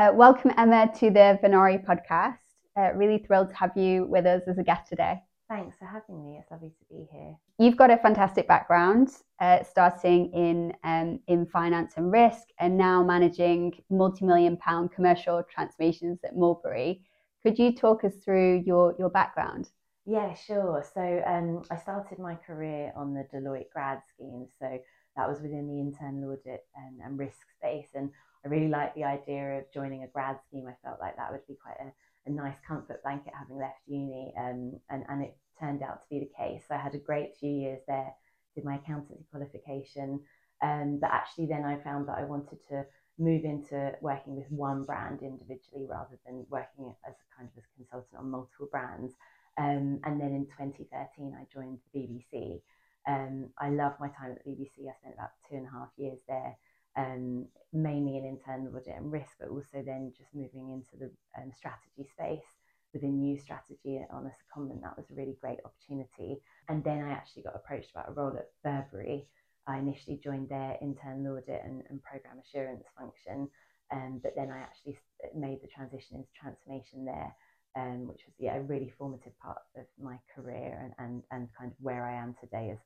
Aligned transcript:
Uh, 0.00 0.10
welcome, 0.14 0.50
Emma, 0.56 0.90
to 0.98 1.10
the 1.10 1.38
Venari 1.42 1.84
podcast. 1.84 2.38
Uh, 2.74 2.90
really 2.94 3.18
thrilled 3.18 3.50
to 3.50 3.54
have 3.54 3.76
you 3.76 4.06
with 4.06 4.24
us 4.24 4.40
as 4.46 4.56
a 4.56 4.62
guest 4.62 4.88
today. 4.88 5.20
Thanks 5.46 5.76
for 5.78 5.84
having 5.84 6.24
me. 6.24 6.38
It's 6.40 6.50
lovely 6.50 6.70
to 6.70 6.84
be 6.88 7.06
here. 7.12 7.36
You've 7.58 7.76
got 7.76 7.90
a 7.90 7.98
fantastic 7.98 8.48
background, 8.48 9.10
uh, 9.40 9.62
starting 9.62 10.32
in 10.32 10.72
um, 10.84 11.20
in 11.26 11.44
finance 11.44 11.92
and 11.98 12.10
risk, 12.10 12.44
and 12.58 12.78
now 12.78 13.04
managing 13.04 13.74
multi-million 13.90 14.56
pound 14.56 14.90
commercial 14.90 15.42
transformations 15.42 16.20
at 16.24 16.34
Mulberry. 16.34 17.02
Could 17.42 17.58
you 17.58 17.74
talk 17.74 18.02
us 18.02 18.14
through 18.24 18.62
your 18.64 18.94
your 18.98 19.10
background? 19.10 19.68
Yeah, 20.06 20.32
sure. 20.32 20.82
So 20.94 21.22
um, 21.26 21.62
I 21.70 21.76
started 21.76 22.18
my 22.18 22.36
career 22.36 22.90
on 22.96 23.12
the 23.12 23.26
Deloitte 23.34 23.68
grad 23.70 24.00
scheme. 24.14 24.46
So 24.58 24.78
that 25.16 25.28
was 25.28 25.42
within 25.42 25.68
the 25.68 25.78
internal 25.78 26.30
audit 26.32 26.64
and, 26.74 27.00
and 27.04 27.18
risk 27.18 27.44
space. 27.58 27.88
And 27.94 28.10
I 28.44 28.48
really 28.48 28.68
liked 28.68 28.96
the 28.96 29.04
idea 29.04 29.58
of 29.58 29.72
joining 29.72 30.02
a 30.02 30.08
grad 30.08 30.36
scheme. 30.48 30.66
I 30.66 30.76
felt 30.84 31.00
like 31.00 31.16
that 31.16 31.30
would 31.30 31.46
be 31.46 31.58
quite 31.62 31.76
a, 31.80 31.92
a 32.30 32.32
nice 32.32 32.56
comfort 32.66 33.02
blanket 33.02 33.32
having 33.38 33.58
left 33.58 33.80
uni. 33.86 34.32
Um, 34.38 34.80
and, 34.88 35.04
and 35.08 35.22
it 35.22 35.36
turned 35.58 35.82
out 35.82 36.02
to 36.02 36.08
be 36.08 36.20
the 36.20 36.30
case. 36.36 36.62
So 36.68 36.74
I 36.74 36.78
had 36.78 36.94
a 36.94 36.98
great 36.98 37.36
few 37.38 37.50
years 37.50 37.80
there, 37.86 38.12
did 38.54 38.64
my 38.64 38.76
accountancy 38.76 39.24
qualification. 39.30 40.20
Um, 40.62 40.98
but 41.00 41.10
actually, 41.10 41.46
then 41.46 41.64
I 41.64 41.78
found 41.82 42.08
that 42.08 42.18
I 42.18 42.24
wanted 42.24 42.58
to 42.68 42.84
move 43.18 43.44
into 43.44 43.92
working 44.00 44.36
with 44.36 44.50
one 44.50 44.84
brand 44.84 45.20
individually 45.22 45.86
rather 45.88 46.18
than 46.26 46.46
working 46.48 46.94
as 47.06 47.14
a 47.14 47.36
kind 47.36 47.48
of 47.52 47.58
as 47.58 47.68
consultant 47.76 48.18
on 48.18 48.30
multiple 48.30 48.68
brands. 48.70 49.14
Um, 49.58 50.00
and 50.04 50.20
then 50.20 50.32
in 50.32 50.46
2013, 50.46 51.36
I 51.38 51.44
joined 51.52 51.78
the 51.92 51.98
BBC. 52.00 52.60
Um, 53.06 53.50
I 53.58 53.70
loved 53.70 54.00
my 54.00 54.08
time 54.08 54.32
at 54.32 54.44
the 54.44 54.50
BBC. 54.50 54.88
I 54.88 54.96
spent 55.00 55.14
about 55.14 55.30
two 55.48 55.56
and 55.56 55.66
a 55.66 55.70
half 55.70 55.88
years 55.96 56.20
there, 56.28 56.56
um, 56.96 57.46
mainly 57.72 58.16
in 58.18 58.24
internal 58.24 58.74
audit 58.74 58.94
and 58.96 59.12
risk, 59.12 59.30
but 59.38 59.48
also 59.48 59.82
then 59.84 60.12
just 60.16 60.34
moving 60.34 60.70
into 60.70 60.96
the 60.98 61.10
um, 61.40 61.52
strategy 61.56 62.08
space 62.12 62.46
within 62.92 63.20
new 63.20 63.38
strategy 63.38 64.00
on 64.10 64.26
a 64.26 64.34
secondment. 64.42 64.82
That 64.82 64.96
was 64.96 65.06
a 65.10 65.14
really 65.14 65.36
great 65.40 65.58
opportunity. 65.64 66.40
And 66.68 66.82
then 66.82 67.02
I 67.02 67.12
actually 67.12 67.42
got 67.42 67.54
approached 67.54 67.90
about 67.92 68.08
a 68.08 68.12
role 68.12 68.36
at 68.36 68.50
Burberry. 68.64 69.26
I 69.66 69.78
initially 69.78 70.20
joined 70.22 70.48
their 70.48 70.76
internal 70.80 71.36
audit 71.36 71.62
and, 71.64 71.82
and 71.88 72.02
program 72.02 72.38
assurance 72.44 72.84
function, 72.98 73.48
um, 73.92 74.20
but 74.22 74.34
then 74.34 74.50
I 74.50 74.58
actually 74.58 74.98
made 75.34 75.62
the 75.62 75.68
transition 75.68 76.16
into 76.16 76.28
transformation 76.40 77.04
there. 77.04 77.34
Um, 77.76 78.08
which 78.08 78.22
was 78.26 78.34
yeah 78.40 78.56
a 78.56 78.62
really 78.62 78.92
formative 78.98 79.30
part 79.40 79.58
of 79.76 79.84
my 80.02 80.18
career 80.34 80.76
and, 80.82 80.92
and, 80.98 81.22
and 81.30 81.48
kind 81.56 81.70
of 81.70 81.76
where 81.80 82.04
I 82.04 82.20
am 82.20 82.34
today 82.40 82.70
is 82.72 82.80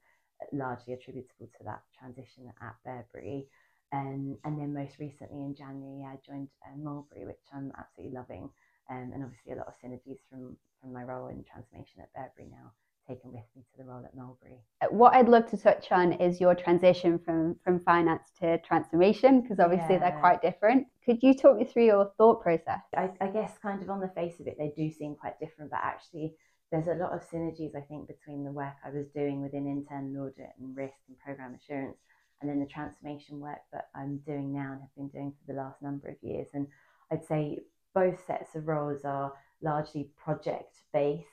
largely 0.52 0.92
attributable 0.92 1.48
to 1.58 1.64
that 1.64 1.80
transition 1.98 2.52
at 2.61 2.74
Burberry. 2.84 3.46
Um, 3.95 4.37
and 4.45 4.59
then 4.59 4.75
most 4.75 4.98
recently 4.98 5.42
in 5.42 5.55
January, 5.55 6.05
I 6.05 6.19
joined 6.27 6.48
uh, 6.67 6.77
Mulberry, 6.77 7.27
which 7.27 7.47
I'm 7.55 7.70
absolutely 7.78 8.17
loving. 8.17 8.51
Um, 8.91 9.12
and 9.14 9.23
obviously 9.23 9.53
a 9.53 9.56
lot 9.56 9.69
of 9.69 9.75
synergies 9.83 10.19
from, 10.28 10.56
from 10.81 10.92
my 10.92 11.05
role 11.05 11.28
in 11.28 11.45
transformation 11.45 12.01
at 12.03 12.12
Burberry 12.12 12.51
now 12.51 12.73
taken 13.06 13.33
with 13.33 13.45
me 13.55 13.62
to 13.62 13.78
the 13.78 13.84
role 13.84 14.05
at 14.05 14.17
Mulberry. 14.17 14.59
Uh, 14.81 14.86
what 14.91 15.14
I'd 15.14 15.28
love 15.28 15.48
to 15.51 15.56
touch 15.56 15.92
on 15.92 16.14
is 16.14 16.41
your 16.41 16.55
transition 16.55 17.19
from, 17.19 17.56
from 17.62 17.78
finance 17.81 18.31
to 18.41 18.59
transformation, 18.59 19.42
because 19.42 19.61
obviously 19.61 19.97
yeah. 19.97 20.01
they're 20.01 20.20
quite 20.20 20.41
different. 20.41 20.86
Could 21.05 21.23
you 21.23 21.34
talk 21.34 21.58
me 21.58 21.64
through 21.64 21.84
your 21.84 22.12
thought 22.17 22.42
process? 22.42 22.81
I, 22.97 23.11
I 23.20 23.29
guess 23.29 23.53
kind 23.62 23.83
of 23.83 23.91
on 23.91 24.01
the 24.01 24.08
face 24.08 24.41
of 24.41 24.47
it, 24.47 24.56
they 24.58 24.73
do 24.77 24.91
seem 24.91 25.17
quite 25.17 25.39
different, 25.39 25.70
but 25.70 25.81
actually 25.83 26.34
there's 26.73 26.89
a 26.89 26.95
lot 26.95 27.12
of 27.12 27.20
synergies, 27.29 27.77
I 27.77 27.83
think, 27.83 28.08
between 28.08 28.42
the 28.42 28.53
work 28.53 28.75
I 28.84 28.91
was 28.91 29.06
doing 29.14 29.42
within 29.42 29.67
internal 29.67 30.25
audit 30.25 30.51
and 30.58 30.77
risk 30.77 30.97
and 31.08 31.19
program 31.19 31.55
assurance, 31.55 31.98
and 32.45 32.50
then 32.50 32.61
the 32.61 32.70
transformation 32.70 33.41
work 33.41 33.61
that 33.73 33.89
I'm 33.95 34.19
doing 34.19 34.53
now 34.53 34.73
and 34.73 34.83
have 34.83 34.95
been 34.95 35.09
doing 35.09 35.33
for 35.33 35.50
the 35.50 35.59
last 35.59 35.81
number 35.81 36.09
of 36.09 36.17
years. 36.20 36.47
And 36.53 36.67
I'd 37.11 37.25
say 37.25 37.61
both 37.95 38.23
sets 38.27 38.55
of 38.55 38.69
roles 38.69 39.03
are 39.06 39.33
largely 39.62 40.11
project 40.23 40.77
based 40.92 41.24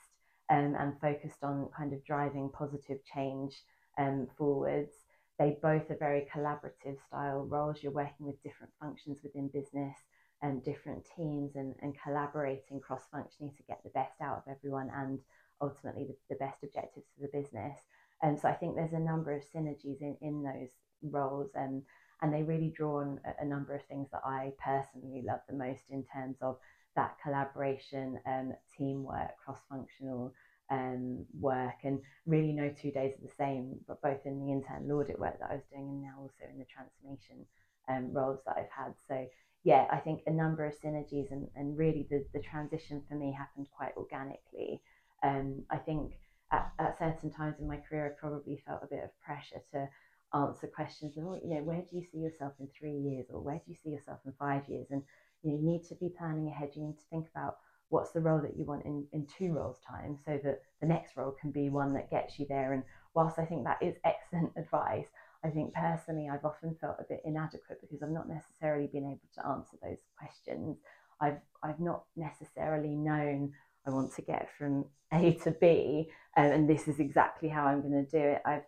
um, 0.50 0.74
and 0.80 0.94
focused 1.02 1.44
on 1.44 1.68
kind 1.78 1.92
of 1.92 2.06
driving 2.06 2.50
positive 2.50 3.00
change 3.14 3.62
um, 3.98 4.26
forwards. 4.38 4.94
They 5.38 5.58
both 5.62 5.92
are 5.92 5.98
very 6.00 6.30
collaborative 6.34 6.96
style 7.06 7.46
roles. 7.46 7.84
You're 7.84 7.92
working 7.92 8.26
with 8.26 8.42
different 8.42 8.72
functions 8.80 9.18
within 9.22 9.50
business 9.50 9.98
and 10.42 10.64
different 10.64 11.06
teams 11.18 11.58
and, 11.58 11.76
and 11.82 11.94
collaborating 12.02 12.80
cross 12.80 13.04
functionally 13.12 13.52
to 13.58 13.64
get 13.64 13.84
the 13.84 13.90
best 13.90 14.22
out 14.22 14.38
of 14.38 14.44
everyone 14.50 14.90
and 14.96 15.20
ultimately 15.62 16.06
the, 16.06 16.16
the 16.30 16.40
best 16.40 16.64
objectives 16.64 17.08
for 17.14 17.28
the 17.28 17.38
business. 17.38 17.76
And 18.22 18.40
so 18.40 18.48
I 18.48 18.54
think 18.54 18.76
there's 18.76 18.94
a 18.94 19.00
number 19.00 19.36
of 19.36 19.44
synergies 19.54 20.02
in, 20.02 20.18
in 20.22 20.44
those 20.44 20.70
roles 21.04 21.50
and 21.56 21.84
and 22.22 22.32
they 22.32 22.44
really 22.44 22.72
draw 22.76 23.02
on 23.02 23.20
a, 23.40 23.46
number 23.46 23.76
of 23.76 23.84
things 23.86 24.08
that 24.12 24.22
I 24.24 24.54
personally 24.64 25.24
love 25.26 25.40
the 25.50 25.56
most 25.56 25.82
in 25.90 26.06
terms 26.14 26.38
of 26.42 26.58
that 26.96 27.18
collaboration, 27.24 28.20
um, 28.28 28.54
teamwork, 28.78 29.32
cross-functional 29.44 30.32
um, 30.70 31.26
work, 31.40 31.74
and 31.84 32.00
really 32.28 32.54
no 32.54 32.70
two 32.70 32.92
days 32.92 33.16
are 33.18 33.26
the 33.26 33.34
same. 33.40 33.76
But 33.88 34.04
both 34.04 34.20
in 34.26 34.40
the 34.40 34.52
internal 34.52 35.00
audit 35.00 35.20
work 35.20 35.40
that 35.40 35.50
I 35.50 35.56
was 35.56 35.64
doing, 35.72 35.90
and 35.90 36.04
now 36.04 36.14
also 36.20 36.44
in 36.52 36.60
the 36.60 36.66
transformation 36.66 37.46
um, 37.90 38.14
roles 38.14 38.40
that 38.46 38.56
I've 38.58 38.70
had. 38.70 38.94
So 39.08 39.28
yeah, 39.64 39.88
I 39.92 39.98
think 39.98 40.22
a 40.28 40.32
number 40.32 40.66
of 40.66 40.74
synergies 40.80 41.32
and, 41.32 41.48
and 41.56 41.78
really 41.78 42.08
the, 42.10 42.26
the 42.34 42.40
transition 42.42 43.02
for 43.08 43.16
me 43.16 43.36
happened 43.36 43.68
quite 43.76 43.96
organically. 43.98 44.82
Um, 45.24 45.64
I 45.70 45.78
think 45.78 46.14
at, 46.52 46.72
at 46.80 46.98
certain 46.98 47.32
times 47.32 47.60
in 47.60 47.68
my 47.68 47.78
career, 47.78 48.08
I 48.08 48.20
probably 48.20 48.62
felt 48.66 48.84
a 48.84 48.88
bit 48.88 49.04
of 49.04 49.10
pressure 49.20 49.62
to 49.72 49.88
answer 50.34 50.68
questions 50.68 51.18
of, 51.18 51.26
oh, 51.26 51.40
you 51.44 51.56
know, 51.56 51.64
where 51.64 51.82
do 51.82 51.96
you 51.96 52.04
see 52.04 52.20
yourself 52.20 52.54
in 52.60 52.68
three 52.68 52.96
years 52.96 53.28
or 53.30 53.42
where 53.42 53.58
do 53.58 53.64
you 53.68 53.76
see 53.76 53.90
yourself 53.90 54.20
in 54.26 54.34
five 54.40 54.68
years? 54.68 54.88
And 54.92 55.02
you, 55.44 55.52
know, 55.52 55.58
you 55.58 55.66
need 55.66 55.84
to 55.90 55.96
be 55.96 56.14
planning 56.18 56.48
ahead. 56.48 56.72
You 56.76 56.84
need 56.84 56.98
to 56.98 57.10
think 57.10 57.28
about 57.34 57.56
what's 57.90 58.12
the 58.12 58.22
role 58.22 58.42
that 58.42 58.56
you 58.58 58.64
want 58.64 58.86
in, 58.86 59.06
in 59.12 59.28
two 59.38 59.54
roles' 59.54 59.82
time 59.88 60.18
so 60.26 60.40
that 60.44 60.60
the 60.80 60.88
next 60.88 61.18
role 61.18 61.36
can 61.40 61.52
be 61.52 61.70
one 61.70 61.94
that 61.94 62.10
gets 62.10 62.40
you 62.40 62.46
there. 62.48 62.74
And 62.74 62.84
whilst 63.14 63.38
I 63.38 63.46
think 63.46 63.66
that 63.66 63.82
is 63.82 63.96
excellent 64.06 64.52
advice, 64.58 65.08
I 65.44 65.50
think 65.50 65.74
personally 65.74 66.30
I've 66.32 66.46
often 66.46 66.76
felt 66.80 66.98
a 67.00 67.06
bit 67.10 67.22
inadequate 67.26 67.80
because 67.82 68.02
I've 68.02 68.10
not 68.10 68.30
necessarily 68.30 68.88
been 68.88 69.06
able 69.06 69.28
to 69.36 69.48
answer 69.48 69.78
those 69.82 69.98
questions. 70.18 70.78
I've 71.20 71.40
I've 71.64 71.80
not 71.80 72.04
necessarily 72.16 72.96
known 72.96 73.52
I 73.86 73.90
want 73.90 74.14
to 74.16 74.22
get 74.22 74.50
from 74.58 74.86
A 75.12 75.34
to 75.44 75.52
B, 75.52 76.10
um, 76.38 76.46
and 76.46 76.70
this 76.70 76.88
is 76.88 77.00
exactly 77.00 77.50
how 77.50 77.66
I'm 77.66 77.82
going 77.82 78.06
to 78.06 78.12
do 78.12 78.24
it. 78.24 78.42
I've 78.46 78.66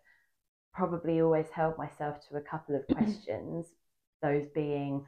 probably 0.73 1.21
always 1.21 1.49
held 1.49 1.77
myself 1.77 2.17
to 2.27 2.37
a 2.37 2.41
couple 2.41 2.75
of 2.75 2.87
questions, 2.95 3.67
those 4.21 4.47
being, 4.47 5.05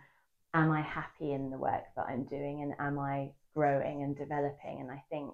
am 0.53 0.71
I 0.71 0.81
happy 0.81 1.33
in 1.33 1.49
the 1.49 1.57
work 1.57 1.83
that 1.95 2.05
I'm 2.07 2.25
doing, 2.25 2.61
and 2.61 2.73
am 2.79 2.99
I 2.99 3.31
growing 3.55 4.03
and 4.03 4.15
developing? 4.15 4.81
And 4.81 4.91
I 4.91 5.03
think 5.09 5.33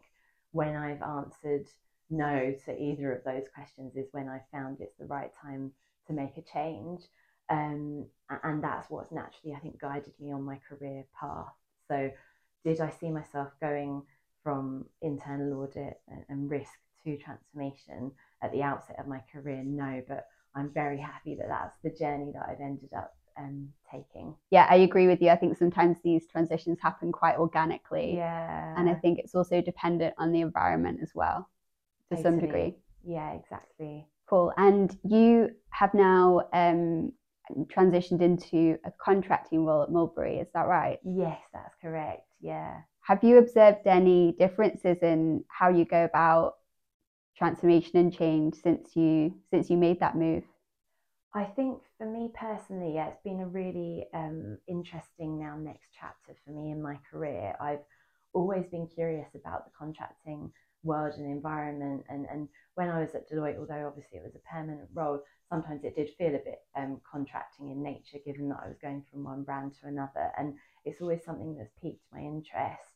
when 0.51 0.75
I've 0.75 1.01
answered 1.01 1.67
no 2.09 2.53
to 2.65 2.77
either 2.77 3.13
of 3.13 3.23
those 3.23 3.47
questions 3.53 3.95
is 3.95 4.07
when 4.11 4.27
I 4.27 4.41
found 4.51 4.79
it's 4.79 4.97
the 4.97 5.05
right 5.05 5.31
time 5.41 5.71
to 6.07 6.13
make 6.13 6.37
a 6.37 6.41
change. 6.41 7.01
Um, 7.49 8.05
and 8.43 8.63
that's 8.63 8.89
what's 8.89 9.11
naturally, 9.11 9.55
I 9.55 9.59
think, 9.59 9.79
guided 9.79 10.13
me 10.19 10.31
on 10.31 10.43
my 10.43 10.59
career 10.69 11.05
path. 11.19 11.53
So, 11.87 12.11
did 12.63 12.79
I 12.79 12.91
see 12.91 13.09
myself 13.09 13.49
going 13.59 14.03
from 14.43 14.85
internal 15.01 15.61
audit 15.61 15.99
and 16.29 16.49
risk 16.49 16.71
to 17.03 17.17
transformation 17.17 18.11
at 18.43 18.51
the 18.51 18.63
outset 18.63 18.97
of 18.99 19.07
my 19.07 19.21
career? 19.31 19.63
No, 19.63 20.01
but 20.07 20.25
I'm 20.55 20.71
very 20.73 20.99
happy 20.99 21.35
that 21.35 21.47
that's 21.47 21.77
the 21.83 21.91
journey 21.91 22.31
that 22.33 22.43
I've 22.49 22.61
ended 22.61 22.89
up 22.95 23.15
um, 23.37 23.69
taking. 23.91 24.35
Yeah, 24.49 24.67
I 24.69 24.75
agree 24.77 25.07
with 25.07 25.21
you. 25.21 25.29
I 25.29 25.35
think 25.35 25.57
sometimes 25.57 25.97
these 26.03 26.27
transitions 26.27 26.79
happen 26.81 27.11
quite 27.11 27.37
organically. 27.37 28.15
Yeah. 28.15 28.75
And 28.77 28.89
I 28.89 28.95
think 28.95 29.19
it's 29.19 29.35
also 29.35 29.61
dependent 29.61 30.13
on 30.17 30.31
the 30.31 30.41
environment 30.41 30.99
as 31.01 31.11
well, 31.15 31.49
to 32.09 32.15
totally. 32.17 32.23
some 32.23 32.39
degree. 32.39 32.75
Yeah, 33.05 33.31
exactly. 33.33 34.07
Cool. 34.29 34.53
And 34.57 34.95
you 35.03 35.49
have 35.71 35.93
now 35.93 36.41
um, 36.53 37.11
transitioned 37.75 38.21
into 38.21 38.77
a 38.85 38.91
contracting 39.03 39.65
role 39.65 39.83
at 39.83 39.91
Mulberry, 39.91 40.39
is 40.39 40.47
that 40.53 40.67
right? 40.67 40.99
Yes, 41.03 41.39
that's 41.53 41.75
correct. 41.81 42.27
Yeah. 42.41 42.81
Have 43.11 43.25
you 43.25 43.39
observed 43.39 43.87
any 43.87 44.31
differences 44.39 44.99
in 45.01 45.43
how 45.49 45.67
you 45.67 45.83
go 45.83 46.05
about 46.05 46.53
transformation 47.37 47.97
and 47.97 48.13
change 48.13 48.55
since 48.63 48.95
you 48.95 49.35
since 49.49 49.69
you 49.69 49.75
made 49.75 49.99
that 49.99 50.15
move? 50.15 50.45
I 51.35 51.43
think 51.43 51.81
for 51.97 52.09
me 52.09 52.31
personally, 52.33 52.93
yeah, 52.95 53.09
it's 53.09 53.21
been 53.21 53.41
a 53.41 53.47
really 53.47 54.05
um, 54.13 54.57
interesting 54.65 55.37
now 55.37 55.57
next 55.57 55.89
chapter 55.99 56.39
for 56.45 56.51
me 56.51 56.71
in 56.71 56.81
my 56.81 56.99
career. 57.11 57.53
I've 57.59 57.83
always 58.31 58.65
been 58.67 58.87
curious 58.87 59.27
about 59.35 59.65
the 59.65 59.71
contracting 59.77 60.49
world 60.83 61.15
and 61.17 61.29
environment. 61.29 62.05
And, 62.07 62.25
and 62.31 62.47
when 62.75 62.87
I 62.87 63.01
was 63.01 63.13
at 63.13 63.29
Deloitte, 63.29 63.59
although 63.59 63.87
obviously 63.87 64.19
it 64.19 64.23
was 64.23 64.35
a 64.35 64.49
permanent 64.49 64.87
role, 64.93 65.19
sometimes 65.49 65.83
it 65.83 65.97
did 65.97 66.11
feel 66.17 66.35
a 66.35 66.45
bit 66.45 66.59
um, 66.77 67.01
contracting 67.11 67.71
in 67.71 67.83
nature, 67.83 68.19
given 68.25 68.47
that 68.49 68.61
I 68.63 68.69
was 68.69 68.77
going 68.81 69.03
from 69.11 69.25
one 69.25 69.43
brand 69.43 69.73
to 69.81 69.87
another. 69.87 70.31
And 70.37 70.55
it's 70.85 71.01
always 71.01 71.25
something 71.25 71.57
that's 71.57 71.73
piqued 71.81 72.05
my 72.13 72.19
interest. 72.19 72.90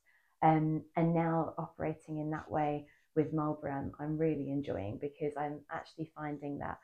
Um, 0.46 0.84
and 0.96 1.16
now 1.16 1.56
operating 1.58 2.20
in 2.20 2.30
that 2.30 2.52
way 2.52 2.86
with 3.16 3.34
Mulberry, 3.34 3.74
I'm, 3.74 3.92
I'm 4.00 4.16
really 4.16 4.52
enjoying 4.52 5.00
because 5.02 5.34
I'm 5.36 5.62
actually 5.72 6.12
finding 6.16 6.60
that, 6.60 6.78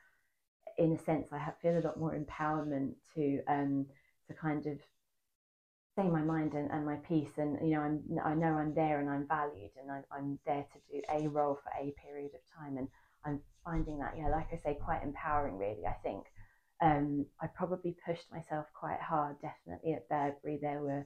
in 0.80 0.94
a 0.94 0.98
sense, 0.98 1.28
I 1.32 1.38
have, 1.38 1.60
feel 1.62 1.78
a 1.78 1.86
lot 1.86 2.00
more 2.00 2.18
empowerment 2.18 2.94
to 3.14 3.40
um, 3.48 3.86
to 4.28 4.34
kind 4.34 4.66
of 4.66 4.80
say 5.96 6.10
my 6.10 6.24
mind 6.24 6.54
and, 6.54 6.72
and 6.72 6.86
my 6.86 6.96
piece 6.96 7.38
and 7.38 7.58
you 7.62 7.76
know 7.76 7.82
I'm, 7.82 8.02
i 8.24 8.34
know 8.34 8.54
i'm 8.54 8.74
there 8.74 9.02
and 9.02 9.10
i'm 9.10 9.28
valued 9.28 9.72
and 9.80 9.92
I'm, 9.92 10.04
I'm 10.10 10.40
there 10.46 10.66
to 10.72 10.80
do 10.90 11.02
a 11.12 11.28
role 11.28 11.60
for 11.62 11.70
a 11.78 11.94
period 12.08 12.32
of 12.34 12.40
time. 12.58 12.78
And 12.78 12.88
i'm 13.26 13.42
finding 13.66 14.00
that 14.00 14.14
yeah 14.18 14.30
like 14.30 14.48
i 14.54 14.56
say 14.56 14.78
quite 14.84 15.04
empowering 15.04 15.58
really 15.58 15.86
i 15.86 15.96
think. 16.04 16.26
Um, 16.82 17.26
i 17.42 17.48
probably 17.48 17.96
pushed 18.06 18.32
myself 18.32 18.66
quite 18.74 19.02
hard 19.02 19.36
definitely 19.42 19.94
at 19.94 20.10
burberry. 20.10 20.58
There 20.62 20.82
were 20.82 21.06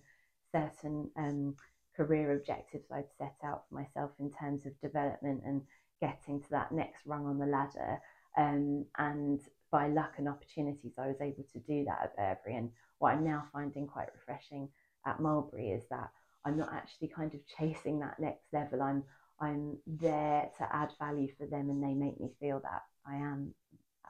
certain 0.53 1.09
um, 1.17 1.55
career 1.95 2.33
objectives 2.33 2.85
i'd 2.91 3.05
set 3.17 3.35
out 3.43 3.63
for 3.67 3.75
myself 3.75 4.11
in 4.19 4.31
terms 4.31 4.65
of 4.65 4.79
development 4.81 5.41
and 5.45 5.61
getting 6.01 6.41
to 6.41 6.49
that 6.49 6.71
next 6.71 7.05
rung 7.05 7.25
on 7.25 7.39
the 7.39 7.45
ladder 7.45 7.99
um, 8.37 8.85
and 8.97 9.41
by 9.71 9.87
luck 9.87 10.13
and 10.17 10.27
opportunities 10.27 10.93
i 10.97 11.07
was 11.07 11.21
able 11.21 11.43
to 11.51 11.59
do 11.59 11.85
that 11.85 11.99
at 12.03 12.15
burberry 12.15 12.57
and 12.57 12.69
what 12.99 13.13
I'm 13.13 13.23
now 13.23 13.43
finding 13.51 13.87
quite 13.87 14.07
refreshing 14.13 14.69
at 15.05 15.19
Mulberry 15.19 15.71
is 15.71 15.83
that 15.89 16.09
I'm 16.45 16.57
not 16.57 16.73
actually 16.73 17.09
kind 17.09 17.33
of 17.33 17.41
chasing 17.57 17.99
that 17.99 18.19
next 18.19 18.45
level. 18.53 18.81
I'm 18.81 19.03
I'm 19.39 19.77
there 19.85 20.49
to 20.57 20.75
add 20.75 20.91
value 20.97 21.27
for 21.37 21.45
them, 21.45 21.69
and 21.69 21.83
they 21.83 21.93
make 21.93 22.19
me 22.19 22.31
feel 22.39 22.61
that 22.61 22.83
I 23.05 23.15
am 23.15 23.53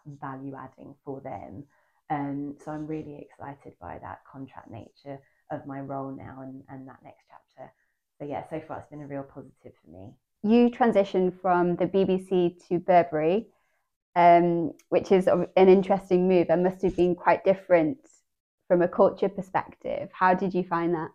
value 0.06 0.56
adding 0.56 0.96
for 1.04 1.20
them. 1.22 1.64
Um, 2.12 2.56
so 2.64 2.72
I'm 2.72 2.86
really 2.86 3.18
excited 3.28 3.74
by 3.82 3.98
that 4.00 4.20
contract 4.32 4.70
nature 4.70 5.20
of 5.52 5.66
my 5.66 5.80
role 5.80 6.12
now 6.12 6.42
and, 6.42 6.64
and 6.70 6.88
that 6.88 7.00
next 7.04 7.26
chapter. 7.30 7.72
So 8.20 8.26
yeah, 8.26 8.44
so 8.50 8.62
far 8.68 8.80
it's 8.80 8.88
been 8.88 9.02
a 9.02 9.08
real 9.08 9.24
positive 9.24 9.74
for 9.84 9.92
me. 9.92 10.14
You 10.44 10.70
transitioned 10.70 11.40
from 11.42 11.76
the 11.76 11.86
BBC 11.86 12.68
to 12.68 12.80
Burberry, 12.80 13.48
um, 14.16 14.72
which 14.90 15.12
is 15.12 15.28
an 15.28 15.48
interesting 15.56 16.28
move 16.28 16.48
and 16.50 16.64
must 16.64 16.82
have 16.84 16.96
been 16.96 17.16
quite 17.16 17.44
different 17.44 17.98
from 18.68 18.82
a 18.82 18.88
culture 18.88 19.30
perspective. 19.30 20.10
How 20.14 20.34
did 20.34 20.54
you 20.54 20.64
find 20.64 20.94
that? 20.94 21.10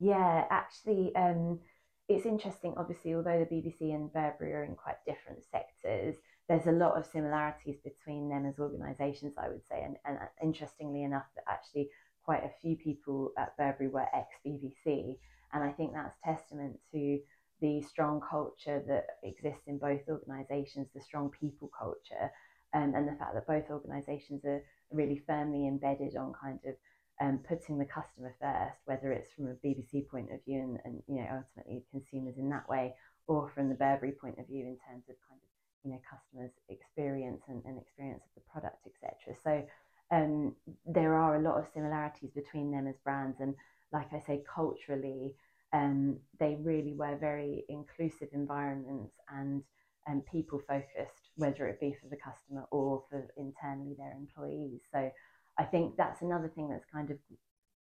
Yeah, 0.00 0.44
actually, 0.50 1.14
um, 1.14 1.60
it's 2.08 2.26
interesting. 2.26 2.74
Obviously, 2.76 3.14
although 3.14 3.38
the 3.38 3.54
BBC 3.54 3.94
and 3.94 4.12
Burberry 4.12 4.52
are 4.52 4.64
in 4.64 4.74
quite 4.74 4.96
different 5.06 5.44
sectors, 5.50 6.16
there's 6.48 6.66
a 6.66 6.72
lot 6.72 6.98
of 6.98 7.06
similarities 7.06 7.76
between 7.84 8.28
them 8.28 8.46
as 8.46 8.58
organisations, 8.58 9.34
I 9.38 9.48
would 9.48 9.64
say. 9.68 9.82
And, 9.84 9.96
and 10.04 10.18
interestingly 10.42 11.04
enough, 11.04 11.26
that 11.36 11.44
actually 11.48 11.88
quite 12.24 12.44
a 12.44 12.50
few 12.60 12.76
people 12.76 13.32
at 13.38 13.56
Burberry 13.56 13.88
were 13.88 14.06
ex 14.14 14.28
BBC. 14.46 15.16
And 15.52 15.62
I 15.62 15.70
think 15.72 15.92
that's 15.92 16.16
testament 16.24 16.78
to 16.92 17.18
the 17.60 17.82
strong 17.82 18.20
culture 18.20 18.82
that 18.88 19.06
exists 19.22 19.66
in 19.66 19.78
both 19.78 20.00
organisations, 20.08 20.88
the 20.94 21.00
strong 21.00 21.30
people 21.30 21.70
culture, 21.78 22.30
um, 22.74 22.94
and 22.94 23.06
the 23.06 23.16
fact 23.18 23.34
that 23.34 23.46
both 23.46 23.70
organisations 23.70 24.44
are 24.44 24.62
really 24.90 25.22
firmly 25.26 25.68
embedded 25.68 26.16
on 26.16 26.32
kind 26.40 26.58
of 26.66 26.74
um, 27.20 27.38
putting 27.46 27.78
the 27.78 27.84
customer 27.84 28.34
first, 28.40 28.80
whether 28.86 29.12
it's 29.12 29.30
from 29.34 29.46
a 29.46 29.66
BBC 29.66 30.08
point 30.08 30.32
of 30.32 30.44
view 30.44 30.58
and, 30.58 30.78
and 30.84 31.02
you 31.06 31.22
know 31.22 31.44
ultimately 31.44 31.84
consumers 31.90 32.34
in 32.36 32.48
that 32.50 32.68
way, 32.68 32.94
or 33.28 33.50
from 33.54 33.68
the 33.68 33.74
Burberry 33.74 34.12
point 34.12 34.38
of 34.38 34.46
view 34.48 34.66
in 34.66 34.76
terms 34.88 35.04
of 35.08 35.14
kind 35.28 35.38
of 35.38 35.50
you 35.84 35.90
know 35.92 36.00
customers' 36.08 36.56
experience 36.68 37.42
and, 37.48 37.62
and 37.64 37.78
experience 37.78 38.22
of 38.26 38.42
the 38.42 38.50
product, 38.50 38.86
etc. 38.86 39.36
So 39.44 39.62
um, 40.12 40.54
there 40.86 41.14
are 41.14 41.36
a 41.36 41.42
lot 41.42 41.58
of 41.58 41.66
similarities 41.72 42.30
between 42.34 42.70
them 42.70 42.86
as 42.86 42.96
brands, 43.02 43.40
and 43.40 43.54
like 43.92 44.12
I 44.12 44.20
say, 44.20 44.44
culturally, 44.54 45.34
um, 45.72 46.18
they 46.38 46.58
really 46.60 46.94
were 46.94 47.16
very 47.16 47.64
inclusive 47.68 48.28
environments 48.32 49.14
and 49.34 49.62
and 50.06 50.26
people 50.26 50.60
focused, 50.66 51.30
whether 51.36 51.66
it 51.68 51.80
be 51.80 51.96
for 52.02 52.08
the 52.08 52.16
customer 52.16 52.66
or 52.72 53.04
for 53.08 53.28
internally 53.36 53.94
their 53.96 54.12
employees. 54.12 54.80
So 54.92 55.10
I 55.58 55.62
think 55.64 55.96
that's 55.96 56.22
another 56.22 56.48
thing 56.48 56.68
that's 56.68 56.84
kind 56.92 57.10
of 57.10 57.18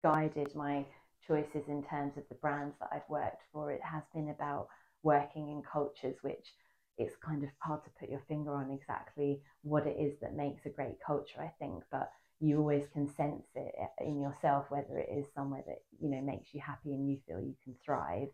guided 0.02 0.54
my 0.54 0.86
choices 1.26 1.68
in 1.68 1.84
terms 1.84 2.16
of 2.16 2.24
the 2.30 2.34
brands 2.36 2.74
that 2.80 2.88
I've 2.92 3.08
worked 3.10 3.42
for. 3.52 3.70
It 3.70 3.82
has 3.82 4.02
been 4.14 4.30
about 4.30 4.68
working 5.02 5.50
in 5.50 5.62
cultures 5.70 6.16
which 6.22 6.54
it's 6.98 7.16
kind 7.16 7.44
of 7.44 7.50
hard 7.60 7.84
to 7.84 7.90
put 7.98 8.10
your 8.10 8.22
finger 8.28 8.54
on 8.54 8.70
exactly 8.70 9.40
what 9.62 9.86
it 9.86 9.96
is 9.98 10.18
that 10.20 10.34
makes 10.34 10.66
a 10.66 10.70
great 10.70 10.96
culture, 11.04 11.40
I 11.40 11.52
think, 11.58 11.84
but 11.90 12.10
you 12.40 12.58
always 12.58 12.86
can 12.92 13.08
sense 13.14 13.46
it 13.54 13.74
in 14.00 14.20
yourself 14.20 14.66
whether 14.68 14.98
it 14.98 15.08
is 15.10 15.26
somewhere 15.34 15.62
that 15.66 15.82
you 16.00 16.08
know 16.08 16.20
makes 16.20 16.54
you 16.54 16.60
happy 16.60 16.94
and 16.94 17.08
you 17.10 17.18
feel 17.26 17.40
you 17.40 17.56
can 17.64 17.74
thrive. 17.84 18.28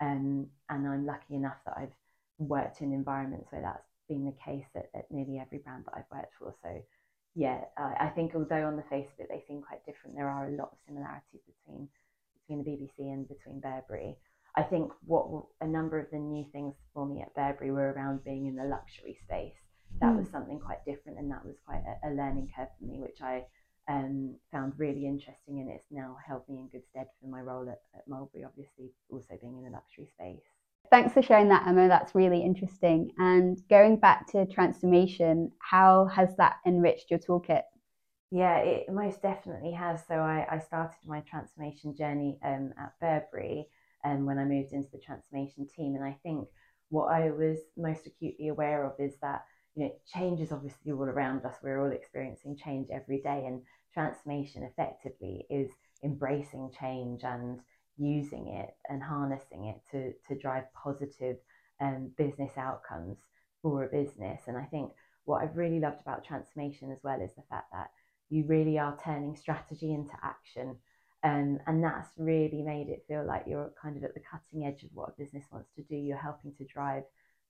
Um, 0.00 0.48
and 0.70 0.86
I'm 0.86 1.06
lucky 1.06 1.34
enough 1.34 1.56
that 1.66 1.76
I've 1.76 1.94
worked 2.38 2.80
in 2.80 2.92
environments 2.92 3.50
where 3.50 3.62
that's 3.62 3.86
been 4.08 4.24
the 4.24 4.34
case 4.44 4.66
at, 4.74 4.90
at 4.94 5.10
nearly 5.10 5.38
every 5.38 5.58
brand 5.58 5.84
that 5.86 5.94
I've 5.96 6.16
worked 6.16 6.34
for. 6.38 6.54
So, 6.62 6.82
yeah, 7.34 7.60
uh, 7.78 7.92
I 8.00 8.08
think 8.08 8.34
although 8.34 8.66
on 8.66 8.76
the 8.76 8.90
face 8.90 9.06
of 9.14 9.20
it 9.20 9.28
they 9.30 9.42
seem 9.46 9.62
quite 9.62 9.84
different, 9.86 10.16
there 10.16 10.28
are 10.28 10.48
a 10.48 10.56
lot 10.56 10.70
of 10.72 10.78
similarities 10.86 11.40
between 11.46 11.88
between 12.46 12.64
the 12.64 12.70
BBC 12.70 13.12
and 13.12 13.28
between 13.28 13.60
Burberry. 13.60 14.16
I 14.56 14.62
think 14.62 14.92
what 15.06 15.26
a 15.60 15.66
number 15.66 15.98
of 15.98 16.10
the 16.10 16.18
new 16.18 16.44
things 16.52 16.74
me 17.64 17.70
were 17.70 17.92
around 17.92 18.24
being 18.24 18.46
in 18.46 18.56
the 18.56 18.64
luxury 18.64 19.18
space. 19.24 19.56
That 20.00 20.12
mm. 20.12 20.18
was 20.18 20.28
something 20.30 20.60
quite 20.60 20.84
different, 20.84 21.18
and 21.18 21.30
that 21.30 21.44
was 21.44 21.56
quite 21.64 21.82
a, 21.86 22.08
a 22.08 22.10
learning 22.10 22.50
curve 22.54 22.68
for 22.78 22.84
me, 22.84 22.98
which 22.98 23.20
I 23.22 23.44
um, 23.88 24.36
found 24.50 24.74
really 24.76 25.06
interesting, 25.06 25.60
and 25.60 25.70
it's 25.70 25.90
now 25.90 26.16
held 26.26 26.42
me 26.48 26.58
in 26.58 26.68
good 26.68 26.86
stead 26.90 27.06
for 27.20 27.28
my 27.28 27.40
role 27.40 27.68
at, 27.68 27.80
at 27.94 28.08
Mulberry, 28.08 28.44
obviously 28.44 28.92
also 29.10 29.38
being 29.40 29.56
in 29.58 29.64
the 29.64 29.70
luxury 29.70 30.08
space. 30.14 30.42
Thanks 30.90 31.14
for 31.14 31.22
sharing 31.22 31.48
that, 31.48 31.66
Emma. 31.66 31.88
That's 31.88 32.14
really 32.14 32.42
interesting. 32.42 33.10
And 33.18 33.58
going 33.68 33.96
back 33.96 34.30
to 34.32 34.46
transformation, 34.46 35.50
how 35.58 36.06
has 36.06 36.36
that 36.36 36.56
enriched 36.66 37.10
your 37.10 37.18
toolkit? 37.18 37.62
Yeah, 38.30 38.58
it 38.58 38.92
most 38.92 39.22
definitely 39.22 39.72
has. 39.72 40.02
So 40.06 40.14
I, 40.14 40.46
I 40.50 40.58
started 40.58 40.98
my 41.06 41.20
transformation 41.20 41.96
journey 41.96 42.38
um, 42.44 42.72
at 42.78 42.92
Burberry 43.00 43.66
um, 44.04 44.26
when 44.26 44.38
I 44.38 44.44
moved 44.44 44.72
into 44.72 44.90
the 44.92 44.98
transformation 44.98 45.66
team. 45.66 45.94
And 45.94 46.04
I 46.04 46.16
think 46.22 46.48
what 46.94 47.12
I 47.12 47.30
was 47.30 47.58
most 47.76 48.06
acutely 48.06 48.48
aware 48.48 48.84
of 48.84 48.92
is 49.00 49.14
that 49.20 49.44
you 49.74 49.84
know 49.84 49.92
change 50.06 50.40
is 50.40 50.52
obviously 50.52 50.92
all 50.92 51.02
around 51.02 51.44
us. 51.44 51.56
We're 51.62 51.84
all 51.84 51.90
experiencing 51.92 52.56
change 52.56 52.88
every 52.92 53.20
day, 53.20 53.44
and 53.46 53.62
transformation 53.92 54.62
effectively 54.62 55.44
is 55.50 55.70
embracing 56.04 56.70
change 56.78 57.24
and 57.24 57.58
using 57.96 58.48
it 58.48 58.70
and 58.88 59.02
harnessing 59.02 59.66
it 59.66 59.80
to, 59.90 60.12
to 60.28 60.40
drive 60.40 60.64
positive 60.74 61.36
um, 61.80 62.10
business 62.16 62.52
outcomes 62.56 63.16
for 63.62 63.84
a 63.84 63.88
business. 63.88 64.42
And 64.46 64.56
I 64.56 64.64
think 64.64 64.90
what 65.24 65.42
I've 65.42 65.56
really 65.56 65.80
loved 65.80 66.00
about 66.00 66.24
transformation 66.24 66.92
as 66.92 66.98
well 67.02 67.20
is 67.20 67.30
the 67.36 67.42
fact 67.50 67.72
that 67.72 67.90
you 68.30 68.44
really 68.46 68.78
are 68.78 68.98
turning 69.04 69.36
strategy 69.36 69.92
into 69.92 70.14
action. 70.22 70.76
Um, 71.24 71.58
and 71.66 71.82
that's 71.82 72.10
really 72.18 72.62
made 72.62 72.90
it 72.90 73.04
feel 73.08 73.24
like 73.26 73.44
you're 73.46 73.72
kind 73.80 73.96
of 73.96 74.04
at 74.04 74.12
the 74.14 74.20
cutting 74.20 74.66
edge 74.66 74.82
of 74.84 74.90
what 74.92 75.08
a 75.08 75.22
business 75.22 75.44
wants 75.50 75.70
to 75.76 75.82
do. 75.82 75.96
You're 75.96 76.18
helping 76.18 76.52
to 76.56 76.64
drive 76.66 77.04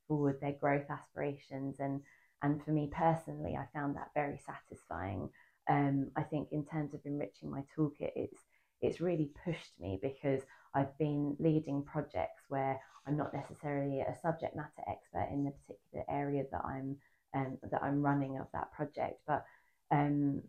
forward 0.06 0.40
their 0.40 0.52
growth 0.52 0.88
aspirations. 0.90 1.80
And, 1.80 2.00
and 2.42 2.64
for 2.64 2.70
me 2.70 2.90
personally, 2.96 3.56
I 3.56 3.66
found 3.76 3.96
that 3.96 4.10
very 4.14 4.40
satisfying. 4.46 5.28
Um, 5.68 6.10
I 6.16 6.22
think 6.22 6.48
in 6.52 6.64
terms 6.64 6.94
of 6.94 7.00
enriching 7.04 7.50
my 7.50 7.64
toolkit, 7.76 8.12
it's 8.14 8.38
it's 8.82 9.00
really 9.00 9.30
pushed 9.44 9.72
me 9.80 9.98
because 10.02 10.42
I've 10.74 10.96
been 10.98 11.36
leading 11.38 11.82
projects 11.82 12.42
where 12.48 12.78
I'm 13.06 13.16
not 13.16 13.32
necessarily 13.32 14.00
a 14.00 14.14
subject 14.20 14.54
matter 14.54 14.82
expert 14.86 15.28
in 15.32 15.44
the 15.44 15.52
particular 15.52 16.04
area 16.08 16.44
that 16.52 16.64
I'm 16.64 16.96
um, 17.34 17.58
that 17.70 17.82
I'm 17.82 18.02
running 18.02 18.38
of 18.38 18.46
that 18.52 18.72
project, 18.72 19.20
but 19.26 19.44
um, 19.90 20.42